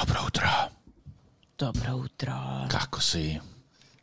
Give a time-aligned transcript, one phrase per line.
[0.00, 0.48] Добро утро.
[1.58, 2.32] Добро утро.
[2.70, 3.40] Како си?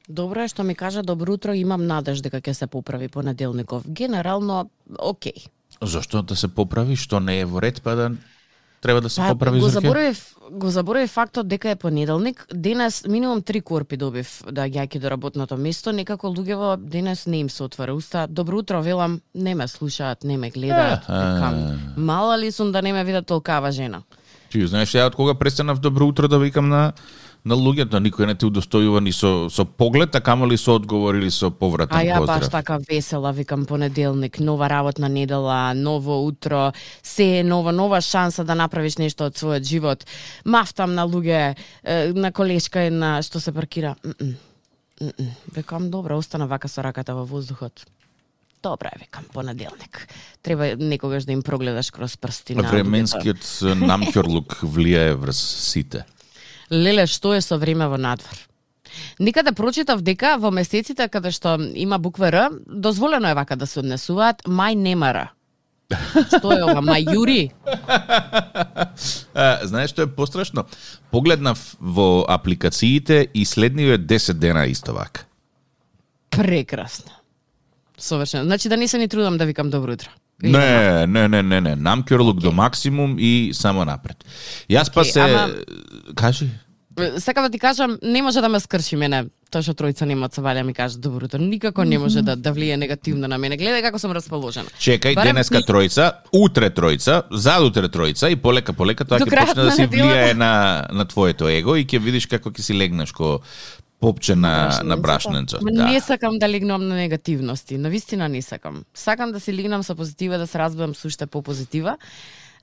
[0.09, 3.87] Добро е што ми кажа добро утро, имам надеж дека ќе се поправи понеделников.
[3.87, 4.69] Генерално,
[4.99, 5.47] окей.
[5.81, 8.11] Зошто да се поправи, што не е во ред, па да
[8.81, 9.87] треба да се Па, поправи го Зорке?
[9.87, 12.45] заборав, го заборав фактот дека е понеделник.
[12.53, 15.91] Денес минимум три корпи добив да јаки до работното место.
[15.95, 18.27] Некако луѓево денес не им се отвара уста.
[18.29, 21.07] Добро утро, велам, не ме слушаат, не ме гледаат.
[21.07, 21.23] Аха.
[21.23, 24.03] Викам, мала ли сум да не ме видат толкава жена?
[24.55, 26.93] Ти знаеш ја од кога престанав добро утро да викам на
[27.45, 31.29] на луѓето, никој не те удостојува ни со со поглед, а камоли со одговор или
[31.29, 32.39] со повратен А ја поздрав.
[32.39, 36.71] баш така весела, викам понеделник, нова работна недела, ново утро,
[37.03, 40.05] се е нова, нова шанса да направиш нешто од својот живот.
[40.45, 41.55] Мафтам на луѓе,
[42.15, 43.95] на колешка и на што се паркира.
[44.05, 44.35] М-м,
[45.01, 45.29] м-м.
[45.55, 47.85] Викам, добро, остана вака со раката во воздухот.
[48.65, 50.07] Добра е, викам, понеделник.
[50.41, 52.65] Треба некогаш да им прогледаш кроз прсти на.
[52.65, 53.45] Временскиот
[53.77, 56.01] намкјорлук влијае врз сите.
[56.73, 58.39] Леле, што е со време во надвор?
[59.19, 63.83] Никаде прочитав дека во месеците каде што има буква Р, дозволено е вака да се
[63.83, 65.21] однесуваат, мај нема Р.
[66.33, 67.43] Што е ова, мај Јури?
[69.69, 70.65] Знаеш што е пострашно?
[71.13, 75.29] Погледнав во апликациите и следниве 10 дена исто вака.
[76.33, 77.13] Прекрасно.
[77.97, 78.43] Совршено.
[78.43, 80.09] Значи да не се ни трудам да викам добро утро.
[80.43, 81.75] Не, не, не, не, не.
[81.75, 84.17] Намкјорлук до максимум и само напред.
[84.69, 85.19] Јас па се...
[85.19, 85.55] ама-
[86.15, 86.49] Кажи.
[87.17, 90.41] Сакам да ти кажам, не може да ме скрши мене тоа што тројца нема се
[90.41, 91.39] валја ми кажа добро утро.
[91.39, 93.57] Никако не може да да влие негативно на мене.
[93.57, 94.67] Гледај како сум расположена.
[94.79, 99.71] Чекај, Барем денеска тројца, утре тројца, задутре тројца и полека полека тоа ќе почне да
[99.71, 100.07] си неделата.
[100.07, 103.39] влијае на на твоето его и ќе видиш како ќе си легнеш ко
[104.05, 105.61] попче на на брашненцот.
[105.61, 105.87] Ма Да.
[105.89, 108.83] Не сакам да легнам на негативности, на вистина не сакам.
[108.93, 111.97] Сакам да си легнам со позитива, да се разбавам со уште попозитива.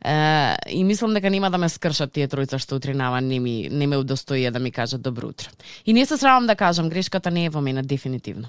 [0.05, 3.87] Е, и мислам дека нема да ме скршат тие тројца што утринава не ми не
[3.87, 5.51] ме удостоија да ми кажат добро утро.
[5.87, 8.49] И не се срамам да кажам, грешката не е во мене дефинитивно.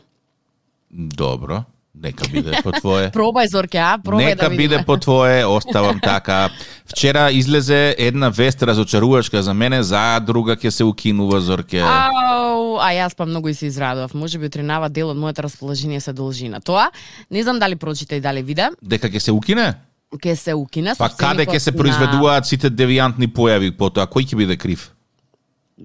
[0.92, 1.64] Добро.
[1.94, 3.12] Нека биде по твое.
[3.18, 4.02] Пробај Зорке, а?
[4.02, 6.50] Пробај Нека да биде по твое, оставам така.
[6.86, 11.86] Вчера излезе една вест разочарувачка за мене, за друга ќе се укинува Зорке.
[11.86, 14.13] Ау, а јас па многу и се израдував.
[14.13, 16.91] Може би утринава дел од моето расположение се должи на тоа.
[17.31, 18.69] Не знам дали прочита и дали виде.
[18.81, 19.73] Дека ќе се укине?
[20.22, 20.94] Ке се укине.
[20.97, 24.06] Па каде ќе се произведуваат сите девијантни појави потоа?
[24.06, 24.94] Кој ќе биде крив?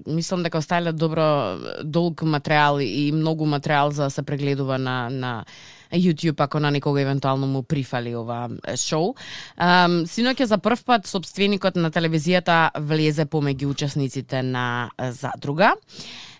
[0.07, 5.45] мислам дека оставиле добро долг материјал и многу материјал за да се прегледува на на
[5.93, 9.15] YouTube ако на некога евентуално му прифали ова шоу.
[9.57, 15.73] Um, синоќа за прв пат собственикот на телевизијата влезе помеѓу учесниците на задруга.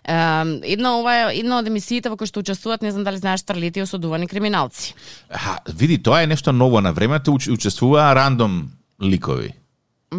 [0.04, 3.80] Една ова е една од емисиите во кои што учествуваат, не знам дали знаеш, старлети
[3.80, 4.94] и осудувани криминалци.
[5.30, 8.70] Аха, види, тоа е нешто ново на времето, уч- учествуваа рандом
[9.02, 9.52] ликови.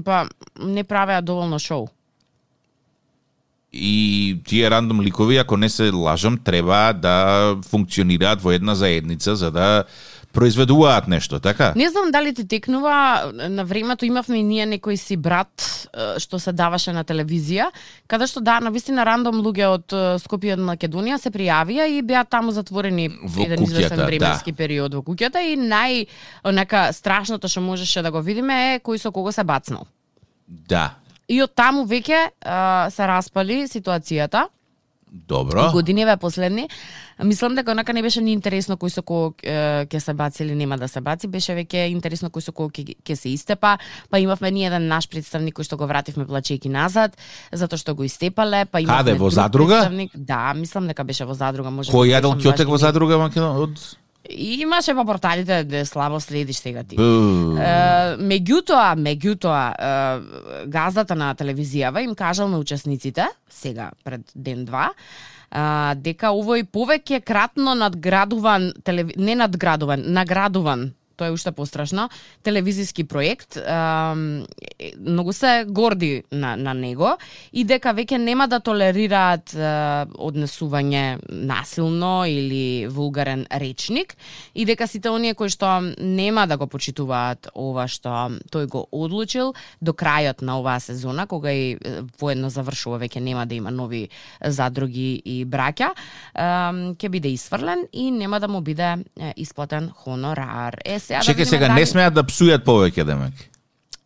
[0.06, 1.88] Па не правеа доволно шоу.
[3.74, 9.52] И тие рандом ликови, ако не се лажам, треба да функционираат во една заедница за
[9.52, 9.84] да
[10.34, 11.74] произведуваат нешто, така?
[11.76, 15.52] Не знам дали ти текнува, на времето имавме и ние некој си брат
[16.18, 17.68] што се даваше на телевизија,
[18.08, 22.24] каде што да, на вистина рандом луѓе од Скопје од Македонија се пријавија и беа
[22.24, 24.06] таму затворени Во еден известен да.
[24.08, 26.08] временски период во куќата и нај
[26.48, 29.88] онака страшното што можеше да го видиме е кој со кого се бацнал.
[30.48, 30.96] Да.
[31.28, 32.32] И од таму веќе
[32.92, 34.48] се распали ситуацијата.
[35.12, 35.68] Добро.
[35.70, 36.70] И годиниве последни,
[37.24, 39.04] мислам дека онака не беше ни интересно кој со
[39.44, 42.72] е, ќе се баци или нема да се баци, беше веќе интересно кој со кого
[42.72, 43.78] ќе се истепа,
[44.10, 47.18] па имавме ни еден наш представник кој што го вративме плачејки назад,
[47.52, 49.92] затоа што го истепале, па имавме Каде, во друг задруга?
[50.16, 51.92] Да, мислам дека беше во задруга, може.
[51.92, 53.84] Кој јадел ќотек во задруга Македон од
[54.30, 56.96] И Имаше по порталите де слабо следиш сега ти.
[56.96, 57.04] Бу.
[57.58, 64.92] Е, меѓутоа, меѓутоа, е, газдата на телевизијава им кажал на учесниците, сега пред ден-два,
[65.52, 69.18] а, дека овој повеќе кратно надградуван, телеви...
[69.18, 72.10] не надградуван, наградуван тоа е уште пострашно,
[72.44, 73.58] телевизиски проект.
[75.00, 77.14] Многу се горди на, на него
[77.54, 84.16] и дека веќе нема да толерираат однесување насилно или вулгарен речник
[84.56, 89.54] и дека сите оние кои што нема да го почитуваат ова што тој го одлучил
[89.82, 91.78] до крајот на оваа сезона, кога и
[92.20, 94.08] воедно завршува, веќе нема да има нови
[94.42, 95.92] задруги и браќа,
[96.98, 98.98] ќе биде исфрлен и нема да му биде
[99.38, 100.80] исплатен хонорар.
[100.86, 103.34] Е, сега да Чекај видиме сега, не смеат да псујат повеќе, демек.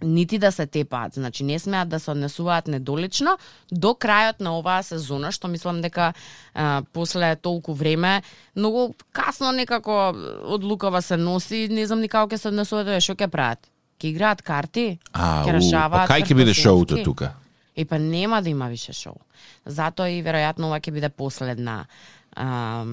[0.02, 3.38] нити да се тепаат, значи не смеат да се однесуваат недолично
[3.72, 6.14] до крајот на оваа сезона, што мислам дека
[6.54, 8.22] а, после толку време
[8.56, 10.14] многу касно некако
[10.44, 13.60] одлукава се носи, не знам ни како ќе се однесуваат, што ќе прават?
[14.00, 15.00] Ќе играат карти?
[15.14, 17.34] А, Ќе у, па решаваат кај ќе биде шоуто тука?
[17.76, 19.16] И па нема да има више шоу.
[19.66, 21.86] Затоа и веројатно ова ќе биде последна
[22.36, 22.86] а,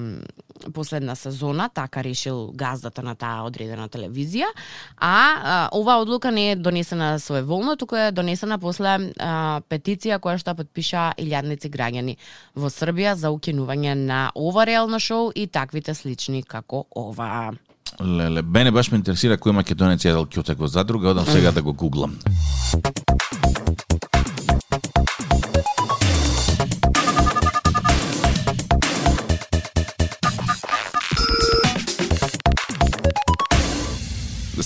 [0.73, 4.47] последна сезона, така решил газдата на таа одредена телевизија,
[4.97, 10.39] а, а оваа одлука не е донесена своеволно, туку е донесена после а, петиција која
[10.39, 12.17] што подпиша илјадници граѓани
[12.55, 17.53] во Србија за укинување на ова реално шоу и таквите слични како ова.
[18.01, 21.73] Леле, мене баш ме интересира кој македонец јадел кјотек во задруга, одам сега да го
[21.73, 22.17] гуглам.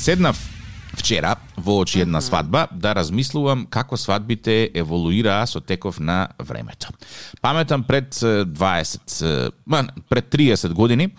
[0.08, 0.40] Седнав
[0.96, 6.94] вчера во очи една свадба да размислувам како свадбите еволуираа со теков на времето.
[7.42, 9.52] Паметам пред 20,
[10.10, 11.10] пред 30 години,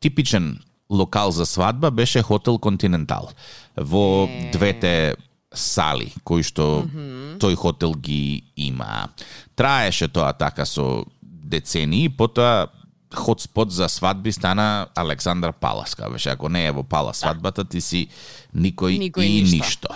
[0.00, 0.58] типичен
[0.90, 3.30] локал за свадба беше хотел Континентал.
[3.76, 5.14] Во двете
[5.54, 6.90] сали кои што
[7.38, 9.14] тој хотел ги има.
[9.54, 12.66] Траеше тоа така со децении, потоа
[13.14, 15.96] хотспот за свадби стана Александар Палас.
[16.12, 18.08] Беше, ако не е во Палас свадбата, ти си
[18.56, 19.88] никој, Никој и ништо.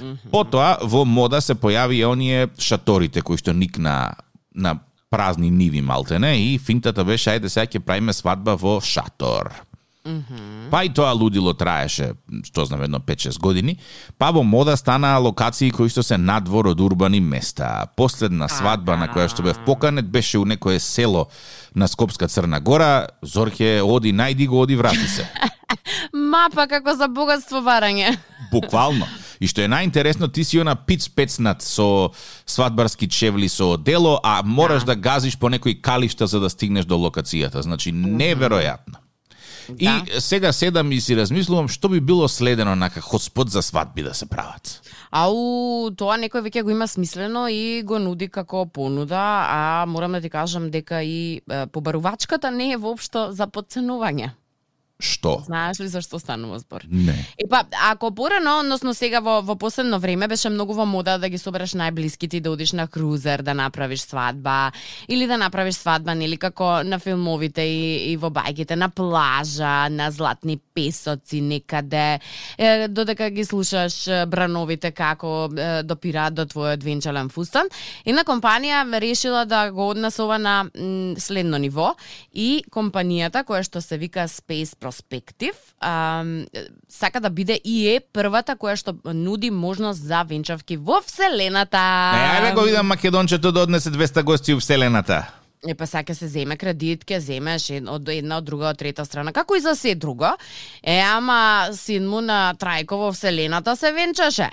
[0.00, 0.18] ништо.
[0.30, 4.14] Потоа, во мода се појави и оние шаторите кои што ник на,
[4.54, 4.78] на
[5.10, 9.52] празни ниви малтене и финтата беше ајде сега ќе правиме свадба во шатор.
[10.70, 12.10] Па и тоа лудило траеше,
[12.44, 13.78] што знам, едно 5-6 години.
[14.20, 17.88] Па во мода станаа локации кои што се надвор од урбани места.
[17.96, 21.30] Последна свадба на која што бев поканет беше у некое село
[21.74, 23.08] на Скопска Црна Гора.
[23.22, 25.24] Зорке оди, најди го, оди, врати се.
[26.12, 28.18] Мапа како за богатство варање.
[28.52, 29.08] Буквално.
[29.40, 32.12] И што е најинтересно, ти си она пиц пецнат со
[32.44, 37.00] свадбарски чевли со дело, а мораш да, газиш по некои калишта за да стигнеш до
[37.00, 37.64] локацијата.
[37.64, 39.03] Значи, неверојатно.
[39.78, 40.20] И Да.
[40.20, 44.26] сега седам и си размислувам што би било следено на хоспод за свадби да се
[44.26, 44.80] прават.
[45.10, 50.20] Ау, тоа некој веќе го има смислено и го нуди како понуда, а морам да
[50.20, 51.40] ти кажам дека и
[51.72, 54.30] побарувачката не е воопшто за подценување.
[55.04, 55.42] Што?
[55.44, 56.86] Знаеш ли зашто станува збор?
[56.88, 57.12] Не.
[57.36, 61.28] И па, ако порано, односно сега во, во последно време, беше многу во мода да
[61.28, 64.72] ги собереш најблиските и да одиш на крузер, да направиш свадба,
[65.08, 70.08] или да направиш свадба, нели, како на филмовите и, и во бајките, на плажа, на
[70.10, 72.20] златни песоци, некаде,
[72.58, 77.68] е, додека ги слушаш брановите како е, допираат до твојот венчален фустан.
[78.06, 81.92] Една компанија решила да го однесува на м, следно ниво
[82.32, 86.46] и компанијата која што се вика Space Prospective ам,
[86.88, 91.78] сака да биде и е првата која што нуди можност за венчавки во вселената.
[91.78, 95.26] Е, ајде го видам македончето да однесе 200 гости у вселената.
[95.66, 99.32] Е, па сака се земе кредит, ќе земеш од една, од друга, од трета страна,
[99.32, 100.36] како и за се друго.
[100.82, 104.50] Е, ама син му на Трајко во Вселената се венчаше.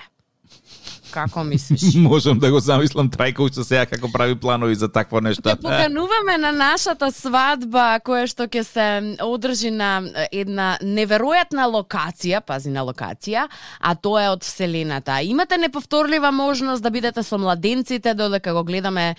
[1.11, 1.93] Како мислиш?
[1.95, 5.43] Можам да го замислам Трајко уште сега како прави планови за такво нешто.
[5.43, 8.87] Те покануваме на нашата свадба која што ќе се
[9.25, 9.91] одржи на
[10.31, 13.47] една неверојатна локација, пази на локација,
[13.79, 15.21] а тоа е од Вселената.
[15.21, 19.15] Имате неповторлива можност да бидете со младенците додека го гледаме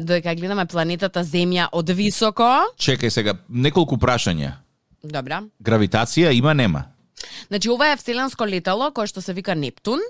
[0.00, 2.48] додека гледаме планетата Земја од високо.
[2.76, 4.58] Чекај сега, неколку прашања.
[5.02, 5.42] Добра.
[5.58, 6.91] Гравитација има нема?
[7.48, 10.00] Значи ова е вселенско летало кое што се вика Нептун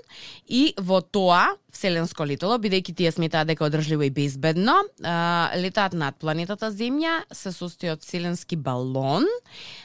[0.47, 6.15] и во тоа вселенско летало бидејќи тие сметаат дека одржливо и безбедно, а, летаат над
[6.15, 9.25] планетата Земја, се состои од вселенски балон,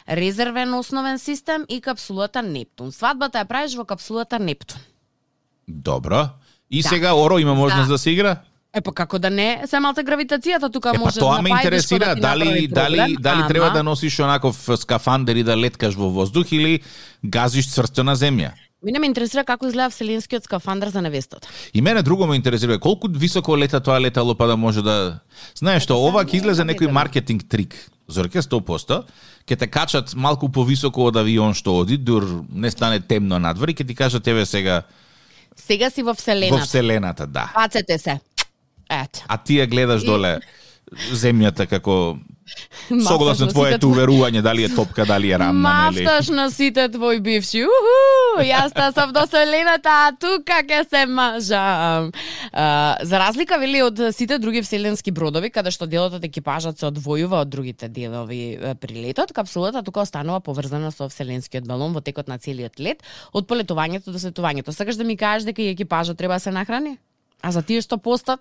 [0.08, 2.92] резервен основен систем и капсулата Нептун.
[2.92, 4.80] Свадбата ја правиш во капсулата Нептун.
[5.68, 6.28] Добро.
[6.70, 6.88] И Да.
[6.88, 7.92] сега Оро има можност Да.
[7.94, 8.42] да се игра?
[8.75, 11.50] Е па како да не, се малта гравитацијата тука Е, па може тоа на ме
[11.50, 16.10] интересира, да дали дали дали треба ама- да носиш онаков скафандер и да леткаш во
[16.10, 16.80] воздух или
[17.25, 18.52] газиш цврсто на земја?
[18.82, 21.48] Мене ме интересира како изгледа вселенскиот скафандр за невестата.
[21.75, 25.18] И мене друго ме интересира, колку високо лета тоа летало па да може да
[25.54, 27.75] Знаеш што, ова ќе излезе не некој маркетинг трик.
[28.08, 29.02] Зорке 100%,
[29.48, 33.75] ќе те качат малку повисоко од авион што оди, дур не стане темно надвор и
[33.75, 34.82] ќе ти кажат тебе сега
[35.56, 36.64] Сега си во во вселената.
[36.64, 37.50] вселената, да.
[37.54, 38.20] Бацете се.
[38.90, 39.25] Ето.
[39.28, 40.38] А ти ја гледаш доле
[41.12, 42.16] земјата како
[42.88, 46.04] согласно Мафташ твоето твои- уверување дали е топка, дали е рамна, нели?
[46.04, 47.61] Мафташ на сите твои бивши.
[47.64, 48.40] Уху!
[48.40, 52.09] Јас та сам до вселената, а тука ќе се мажам.
[52.52, 56.87] А, за разлика вели од сите други вселенски бродови каде што делот од екипажот се
[56.88, 62.28] одвојува од другите делови при летот, капсулата тука останува поврзана со вселенскиот балон во текот
[62.28, 63.02] на целиот лет
[63.33, 64.73] од полетувањето до сетувањето.
[64.73, 66.97] Сакаш да ми кажеш дека и екипажот треба да се нахрани?
[67.42, 68.40] А за тие што постат?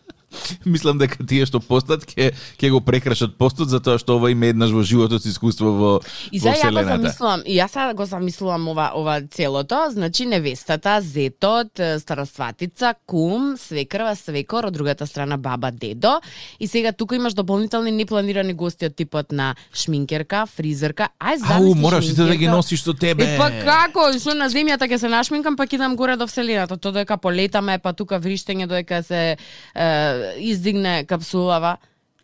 [0.65, 4.71] Мислам дека тие што постат ќе ќе го прекрашат постот затоа што ова има еднаш
[4.75, 5.91] во животот искуство во
[6.31, 10.25] И во сега ја го замислувам, и јас сега го замислувам ова ова целото, значи
[10.25, 16.19] невестата, зетот, старосватица, кум, свекрва, свекор, од другата страна баба, дедо.
[16.59, 21.09] И сега тука имаш дополнителни непланирани гости од типот на шминкерка, фризерка.
[21.19, 23.35] Ај замисли Ау, мораш сите да ги носиш со тебе.
[23.35, 24.07] Е, па како?
[24.17, 26.77] Што на земјата ќе се нашминкам, па ќе идам горе до вселената.
[26.77, 31.77] Тоа дека полетаме, па тука вриштење додека се е, издигне капсулава.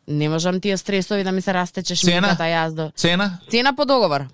[0.08, 2.92] Не можам тие стресови да ми се растече шминката јас до.
[2.96, 3.40] Цена?
[3.52, 4.26] Цена по договор.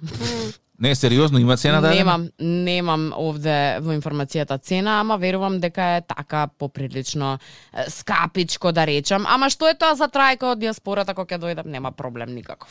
[0.80, 6.02] Не, сериозно, има цена да Немам, немам овде во информацијата цена, ама верувам дека е
[6.02, 7.40] така поприлично
[7.88, 9.26] скапичко да речам.
[9.28, 12.70] Ама што е тоа за трајка од диаспората кога ќе дојдам, нема проблем никаков.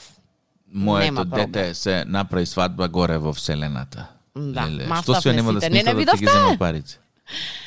[0.72, 4.06] Моето дете се направи свадба горе во вселената.
[4.36, 5.70] Да, Леле, што се нема да сите.
[5.70, 6.38] Не, не смисла да ти ги видовте?
[6.38, 6.98] зема парици?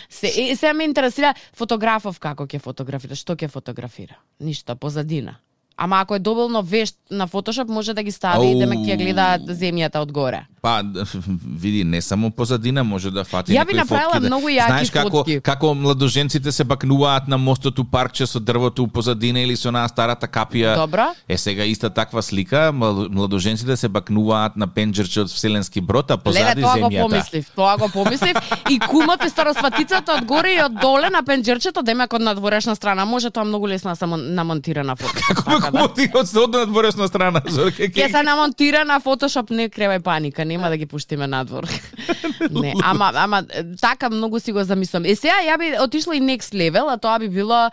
[0.10, 4.15] Се, и, се ме интересира фотографов како ќе фотографира, што ќе фотографира.
[4.39, 5.39] Ништо, позадина.
[5.77, 8.95] Ама ако е доволно вешт на Фотошоп, може да ги стави и да ме ќе
[8.98, 10.45] гледаат земјата одгоре.
[10.65, 10.81] Па,
[11.55, 14.19] види, не само позадина може да фати Ја би направила фотки.
[14.19, 15.39] да- многу јаки Знаеш како, фотки.
[15.41, 19.88] како младоженците се бакнуваат на мостот у паркче со дрвото у позадина или со онаа
[19.88, 20.75] старата капија.
[20.75, 21.05] Добро.
[21.29, 26.17] Е сега иста таква слика, млад- младоженците се бакнуваат на пенџерче од Вселенски брод, а
[26.17, 27.01] позади Леле, тоа го земјата.
[27.03, 28.36] помислив, тоа го помислив.
[28.69, 33.05] И кумот и старосватицата одгоре и од доле на пенџерчето, демек од надворешна страна.
[33.05, 35.13] Може тоа многу лесно да намонтира на фото.
[35.27, 37.41] Како ме кумоти од од надворешна страна?
[37.41, 41.68] Ќе се намонтира на Photoshop, не кревај паника, нема да ги пуштиме надвор.
[42.52, 43.44] не, ама, ама
[43.82, 45.06] така многу си го замислам.
[45.06, 47.72] Е сега ја би отишла и next level, а тоа би било е,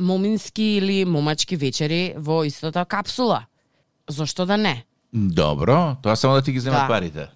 [0.00, 3.44] момински или момачки вечери во истата капсула.
[4.10, 4.84] Зошто да не?
[5.12, 6.88] Добро, тоа само да ти ги земат Да.
[6.88, 7.28] парите.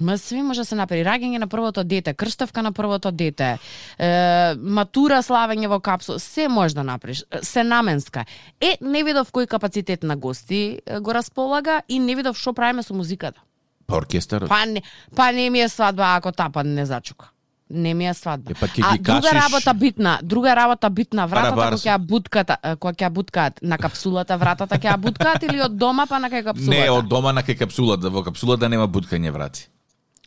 [0.00, 1.04] Ма све може да се направи.
[1.04, 3.58] Раѓање на првото дете, крштавка на првото дете,
[3.98, 4.08] е,
[4.56, 7.24] матура славење во капсула, се може да направиш.
[7.42, 8.24] Се наменска.
[8.60, 12.94] Е, не видов кој капацитет на гости го располага и не видов што правиме со
[12.94, 13.40] музиката.
[13.90, 14.48] Па оркестарот.
[14.48, 14.82] Па не,
[15.14, 17.30] па не ми е свадба ако тапа не зачука.
[17.70, 18.50] Не ми е свадба.
[18.50, 21.82] Е, па а друга качиш- работа битна, друга работа битна, вратата кога Барабарс.
[21.82, 26.18] ќе бутката, е, кога ќе буткаат на капсулата, вратата ќе буткаат или од дома па
[26.18, 26.70] на кај капсулата.
[26.72, 29.68] Не, од дома на кај капсулата, во капсулата нема буткање врати.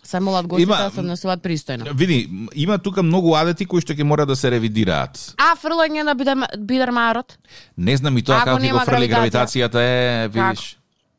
[0.04, 1.94] Се молат гостите да се однесуваат пристојно.
[1.94, 5.36] Види, има тука многу адети кои што ќе мора да се ревидираат.
[5.38, 7.38] А фрлање на бидер, бидермарот?
[7.78, 9.68] Не знам и тоа Ако како ќе го фрли гравитација.
[9.68, 10.78] гравитацијата е, видиш.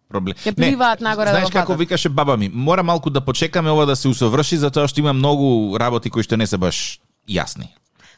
[0.09, 0.37] Проблем.
[0.37, 3.87] Ќе пливаат нагоре да Знаеш го како викаше баба ми, мора малку да почекаме ова
[3.87, 7.73] да се усоврши затоа што има многу работи кои што не се баш јасни.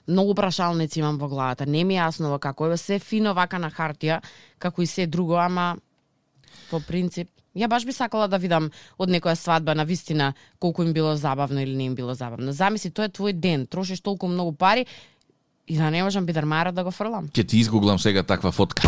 [0.09, 1.66] Многу прашалници имам во главата.
[1.66, 4.21] Не ми е јасно во како е се фино вака на хартија,
[4.59, 5.76] како и се друго, ама
[6.71, 8.69] по принцип Ја баш би сакала да видам
[9.00, 12.52] од некоја свадба на вистина колку им било забавно или не им било забавно.
[12.52, 14.85] Замисли, тоа е твој ден, трошиш толку многу пари
[15.66, 17.33] и да не можам бидермарот да го фрлам.
[17.33, 18.85] Ќе ти изгуглам сега таква фотка.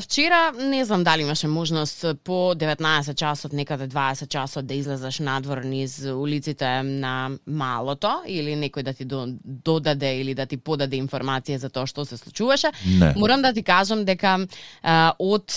[0.00, 5.58] Вчера не знам дали имаше можност по 19 часот, некаде 20 часот да излезеш надвор
[5.58, 11.56] низ улиците на малото или некој да ти до- додаде или да ти подаде информација
[11.56, 12.70] за тоа што се случуваше.
[12.86, 13.12] Не.
[13.16, 14.46] Морам да ти кажам дека
[14.82, 15.50] а, од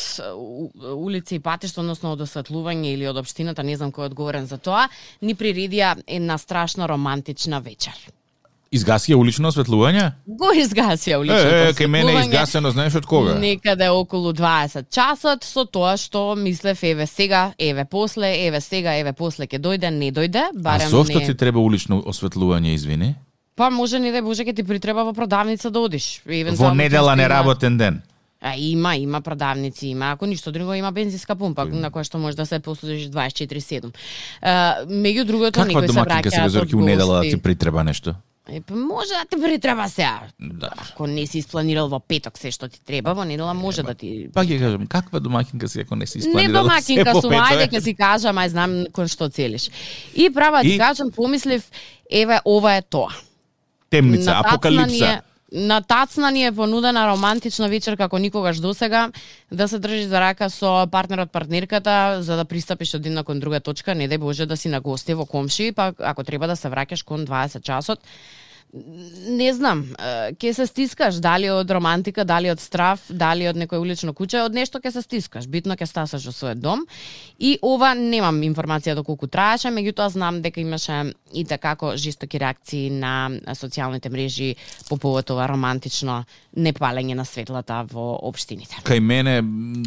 [0.98, 4.58] улици и патишта, односно од осветлување или од општината, не знам кој е одговорен за
[4.58, 4.90] тоа,
[5.22, 7.94] ни приредија една страшно романтична вечер.
[8.74, 10.08] Изгасија улично осветлување?
[10.26, 13.36] Го изгасија уличното Е, е, кај мене е изгасено, знаеш од кога?
[13.40, 19.14] Некаде околу 20 часот со тоа што мислев еве сега, еве после, еве сега, еве
[19.14, 21.26] после ќе дојде, не дојде, А барем зошто не.
[21.26, 23.16] ти треба улично осветлување, извини?
[23.56, 26.22] Па може ни да боже ќе ти притреба во продавница да одиш.
[26.58, 28.02] Во недела не работен ден.
[28.42, 32.36] А има, има продавници, има, ако ништо друго има бензинска пумпа на која што може
[32.38, 33.94] да се послужиш 24/7.
[34.42, 37.42] А, меѓу другото Каква некои се домакинка се враќаат од Зорки у недела да ти
[37.42, 38.16] притреба нешто?
[38.50, 40.22] Е, па може да ти притреба сега.
[40.40, 40.70] Да.
[40.78, 44.30] Ако не си испланирал во петок се што ти треба, во недела може да ти
[44.34, 47.66] Па ќе кажам, каква домакинка си ако не си Не испланирала домакинка се сум, ајде
[47.74, 49.70] ќе си кажам, ај знам кон што целиш.
[50.14, 50.78] И права ти И?
[50.78, 51.66] кажам, помислив,
[52.12, 53.10] еве ова е тоа.
[53.90, 55.06] Темница, На тацна апокалипса.
[55.06, 55.22] Ни е,
[55.56, 59.08] на тацна ни е понудена романтична вечер како никогаш досега
[59.52, 63.60] да се држиш за рака со партнерот партнерката за да пристапиш од една кон друга
[63.64, 66.68] точка, не дај Боже да си на гости во комши, па ако треба да се
[66.68, 68.04] враќаш кон 20 часот,
[68.74, 69.86] не знам,
[70.36, 74.56] ќе се стискаш, дали од романтика, дали од страф, дали од некој улично куќе, од
[74.56, 75.48] нешто ќе се стискаш.
[75.48, 76.84] Битно ќе стасаш во својот дом.
[77.40, 83.32] И ова немам информација доколку траеше, меѓутоа знам дека имаше и такако жестоки реакции на
[83.56, 84.56] социјалните мрежи
[84.90, 86.24] по повод ова романтично
[86.56, 88.82] непалење на светлата во општините.
[88.84, 89.40] Кај мене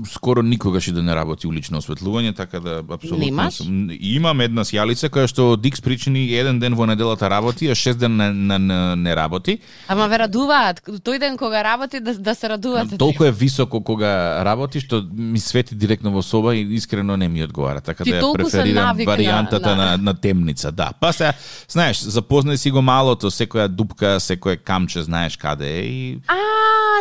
[0.08, 3.60] скоро никогаш и да не работи улично осветлување, така да апсолутно Немаш?
[4.00, 7.98] Имам една сјалица која што од Икс причини еден ден во неделата работи, а шест
[8.00, 9.58] ден не, не, не, не работи.
[9.88, 12.98] Ама ве радуваат, тој ден кога работи да, да се радувате.
[12.98, 14.12] Толку е високо кога
[14.44, 18.20] работи што ми свети директно во соба и искрено не ми одговара, така Ти да
[18.20, 20.92] ја преферирам варијантата на- на, на темница, да.
[21.00, 21.32] Па се,
[21.68, 26.36] знаеш, запознај си го малото, секоја дупка, секое камче, знаеш каде е и А,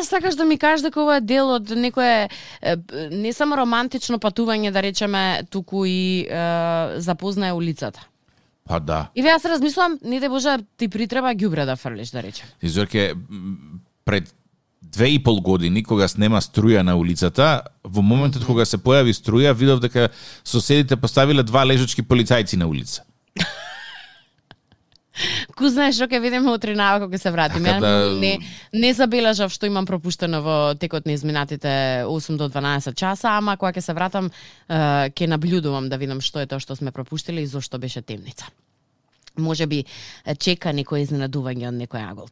[0.04, 2.30] сакаш да ми кажеш дека ова е дел од некое
[3.12, 6.38] не само романтично патување, да речеме, туку и е,
[7.00, 8.00] запознае улицата.
[8.68, 9.08] Па да.
[9.16, 12.48] И јас размислувам, не те Боже, ти притреба ѓубре да фрлиш, да речем.
[12.62, 13.14] Изорке,
[14.06, 14.34] пред
[14.82, 19.54] две и пол години, кога нема струја на улицата, во моментот кога се појави струја,
[19.54, 20.10] видов дека
[20.44, 23.04] соседите поставиле два лежачки полицајци на улица.
[25.56, 27.70] Ку знаеш што ќе видиме утре навако кога се вратиме.
[27.70, 28.40] Така да- Не
[28.74, 31.68] не забележав што имам пропуштено во текот на изминатите
[32.06, 34.32] 8 до 12 часа, ама кога ќе се вратам
[34.70, 38.46] ќе наблюдувам да видам што е тоа што сме пропуштиле и зошто беше темница.
[39.38, 39.86] Може би
[40.40, 42.28] чека некој изненадување од некој агол.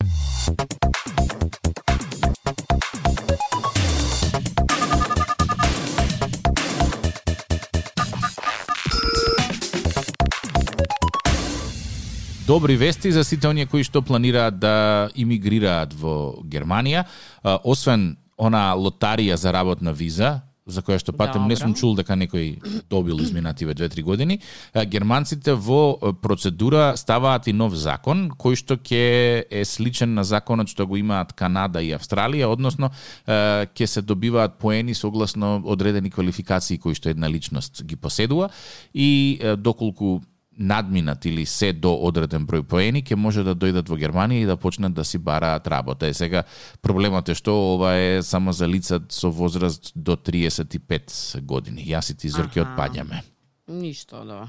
[12.48, 14.74] Добри вести за сите оние кои што планираат да
[15.18, 17.08] имигрираат во Германија.
[17.42, 21.64] А, Освен она лотарија за работна виза, за која што патем не Добро.
[21.64, 24.40] сум чул дека некој добил изминативе 2-3 години,
[24.86, 30.86] германците во процедура ставаат и нов закон кој што ќе е сличен на законот што
[30.86, 32.92] го имаат Канада и Австралија, односно
[33.26, 38.50] ќе се добиваат поени согласно одредени квалификации кои што една личност ги поседува
[38.94, 40.22] и доколку
[40.60, 44.56] надминат или се до одреден број поени, ќе може да дојдат во Германија и да
[44.58, 46.08] почнат да си бараат работа.
[46.08, 46.44] Е сега
[46.82, 51.86] проблемот е што ова е само за лица со возраст до 35 години.
[51.86, 52.70] Јас и ти зорки Аха.
[52.72, 53.22] отпаѓаме.
[53.68, 54.48] Ништо, да.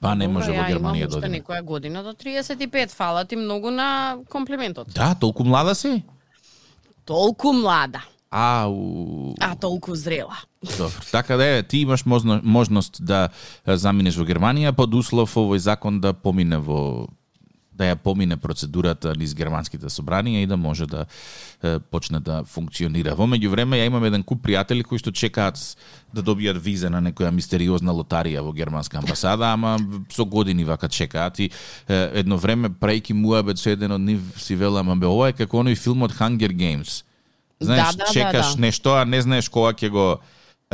[0.00, 1.40] Па не може во ја Германија да одиме.
[1.40, 2.90] некоја година до 35.
[2.90, 4.88] Фала ти многу на комплиментот.
[4.94, 6.02] Да, толку млада си?
[7.04, 8.02] Толку млада,
[8.32, 9.34] Ау.
[9.40, 10.36] а толку зрела.
[10.78, 11.04] Добро.
[11.12, 13.28] Така да е, ти имаш можно, можност да
[13.66, 17.08] заминеш во Германија под услов овој закон да помине во
[17.76, 21.04] да ја помине процедурата низ германските собранија и да може да
[21.62, 23.14] е, почне да функционира.
[23.16, 25.60] Во меѓувреме ја имам еден куп пријатели кои што чекаат
[26.12, 29.76] да добијат виза на некоја мистериозна лотарија во германска амбасада, ама
[30.12, 31.50] со години вака чекаат и
[31.88, 35.36] е, едно време прејки муабет со еден од нив си велам, ама бе ова е
[35.36, 37.02] како оној филмот Hunger Games.
[37.62, 38.60] Знаеш, Да, да, да, чекаш да.
[38.60, 40.18] нешто, а не знаеш кога ќе го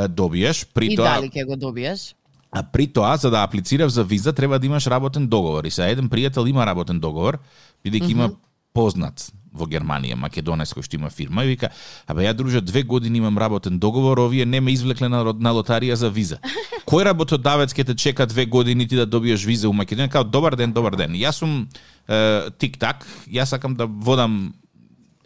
[0.09, 0.67] добиеш.
[0.75, 2.15] При И тоа, дали ќе го добиеш?
[2.51, 5.65] а при тоа, за да аплицираш за виза, треба да имаш работен договор.
[5.65, 7.39] И сега еден пријател има работен договор,
[7.85, 8.31] бидејќи има
[8.73, 11.71] познат во Германија, македонец кој што има фирма и вика,
[12.07, 15.95] абе ја друже две години имам работен договор, овие не ме извлекле на, на лотарија
[15.95, 16.39] за виза.
[16.89, 20.09] Кој работодавец ќе те чека две години ти да добиеш виза у Македонија?
[20.09, 21.13] Као добар ден, добар ден.
[21.13, 21.69] Јас сум
[22.09, 24.55] е, тик-так, јас сакам да водам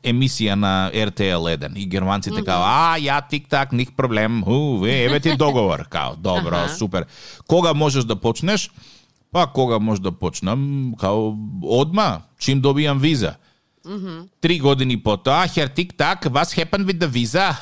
[0.03, 2.45] емисија на RTL 1 и германците mm -hmm.
[2.45, 6.75] као а ја тик-так ник проблем у е, еве ти договор као добро Аха.
[6.75, 7.07] супер
[7.47, 8.71] кога можеш да почнеш
[9.33, 13.35] па кога може да почнам као одма чим добијам виза
[14.41, 17.57] Три години потоа, хер тик-так, was happened with the visa?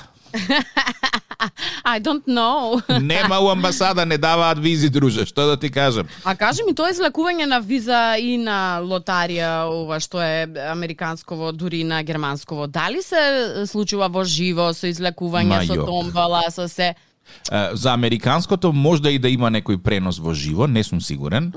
[1.85, 2.83] I don't know.
[3.01, 6.07] Нема у амбасада, не даваат визи, друже, што да ти кажам.
[6.25, 11.85] А кажи ми, тоа излекување на виза и на лотарија, ова што е американсково, дури
[11.85, 16.95] на германсково, дали се случува во живо, со излекување, Ма, со томбала, со се?
[17.73, 21.53] За американското може да и да има некој пренос во живо, не сум сигурен,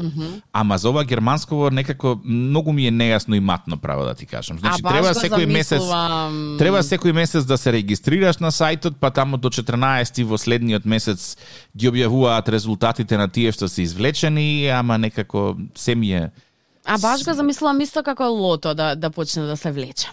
[0.53, 4.59] ама за ова германсково некако многу ми е нејасно и матно право да ти кажам.
[4.59, 6.55] Значи а треба секој месец замислувам.
[6.57, 11.37] Треба секој месец да се регистрираш на сајтот, па таму до 14 во следниот месец
[11.77, 16.31] ги објавуваат резултатите на тие што се извлечени, ама некако се ми е
[16.85, 20.11] А баш го замислувам исто како лото да, да почне да се влече.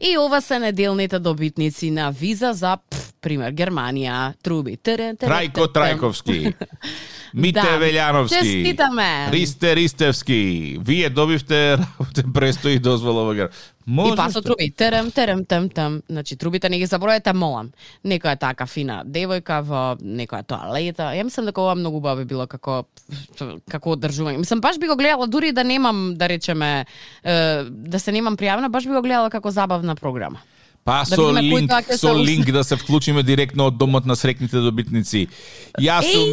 [0.00, 4.76] И ова се неделните добитници на виза за, пф, пример, Германија, Труби.
[4.76, 6.54] Терен, терен, Трајко Трајковски.
[7.34, 7.78] Мите Да.
[7.78, 8.42] Велјановски.
[8.42, 9.28] Честитаме.
[9.30, 10.78] Ристе Ристевски.
[10.80, 13.50] Вие добивте работен престој и дозвола во
[13.86, 14.12] Гер.
[14.12, 14.70] И па со труби.
[14.70, 16.02] Терем, терем, тем, тем.
[16.08, 17.72] Значи, трубите не ги забројете, молам.
[18.04, 21.10] Некоја така фина девојка во некоја тоалета.
[21.16, 22.84] Ја мислам дека ова многу убаво би било како
[23.70, 24.38] како одржување.
[24.38, 26.86] Мислам баш би го гледала дури да немам да речеме
[27.24, 30.40] да се немам пријавена, баш би го гледала како забавна програма.
[30.84, 34.56] Па Да со линк, со се линк да се вклучиме директно од домот на срекните
[34.64, 35.28] добитници.
[35.80, 36.28] Јас сум!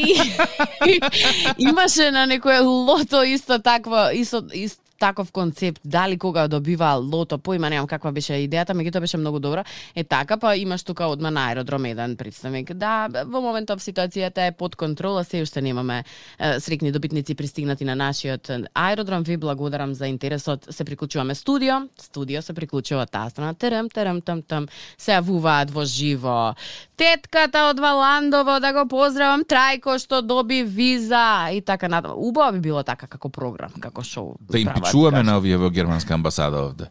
[1.58, 7.70] Имаше на некое лото исто такво, исто, исто таков концепт, дали кога добива лото, поима
[7.70, 9.64] немам каква беше идејата, меѓутоа беше многу добра.
[9.96, 12.74] Е така, па имаш тука одма на аеродром еден представник.
[12.74, 16.04] Да, во моментов ситуацијата е под контрола, се уште немаме
[16.38, 19.22] е, срекни добитници пристигнати на нашиот аеродром.
[19.22, 20.66] Ви благодарам за интересот.
[20.70, 23.54] Се приклучуваме студио, студио се приклучува таа страна.
[23.54, 24.68] Терем, терем, там, там.
[24.98, 26.52] Се јавуваат во живо.
[27.00, 32.14] Тетката од Валандово, да го поздравам, Трајко што доби виза и така натаму.
[32.20, 34.36] Убаво би било така како програм, како шоу.
[34.40, 36.90] да им пичуваме на овие во германска амбасада овде.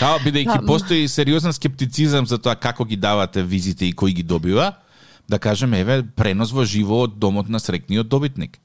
[0.00, 0.66] Као бидејќи Да.
[0.66, 4.74] постои сериозен скептицизам за тоа како ги давате визите и кој ги добива,
[5.28, 8.58] да кажеме еве пренос во живо од домот на срекниот добитник.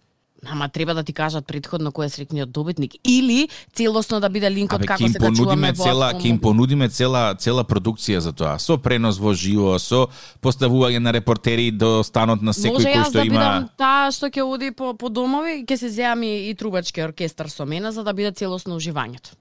[0.46, 4.80] Ама треба да ти кажат предходно кој е срекниот добитник или целосно да биде линкот
[4.80, 8.60] Абе, како се качуваме понудиме во цела, ќе им понудиме цела цела продукција за тоа,
[8.62, 10.06] со пренос во живо, со
[10.42, 14.14] поставување на репортери до станот на секој Може кој јас што да има бидам таа
[14.14, 17.92] што ќе оди по, по домови, ќе се земам и, и трубачки оркестар со мене
[17.92, 19.34] за да биде целосно уживањето.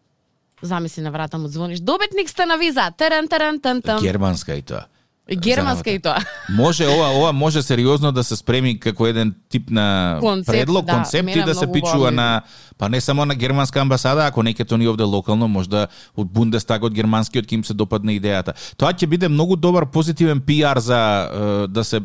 [0.63, 4.01] Замисли на врата му звониш, добитник сте на виза, терен, терен, тен, тен.
[4.01, 4.89] германска и тоа.
[5.35, 6.23] Германска и тоа.
[6.55, 10.93] Може ова ова може сериозно да се спреми како еден тип на Концепт, предлог, да,
[10.93, 12.43] концепт и да се пичува на
[12.79, 16.31] па не само на германска амбасада, ако не ќе то ни овде локално, можда од
[16.31, 18.55] Бундестагот германскиот ќе им се допадне идејата.
[18.79, 22.01] Тоа ќе биде многу добар позитивен пиар за да се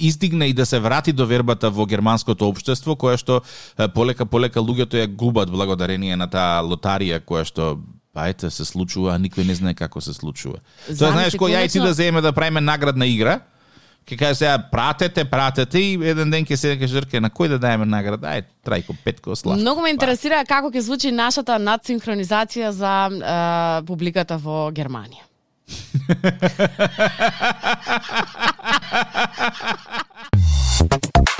[0.00, 3.42] издигне и да се врати до вербата во германското општество, кое што
[3.94, 7.76] полека полека луѓето ја губат благодарение на таа лотарија која што
[8.14, 10.58] па ете се случува, а никој не знае како се случува.
[10.86, 13.40] Тоа Замисли, знаеш кој ја и ти да земеме да правиме наградна игра,
[14.06, 17.58] ќе каже сега пратете, пратете и еден ден ќе се каже Жрке на кој да
[17.58, 18.26] даеме награда?
[18.30, 19.58] Ај, Трајко Петко Слав.
[19.58, 23.16] Многу ме интересира како ќе звучи нашата надсинхронизација за е,
[23.86, 25.24] публиката во Германија.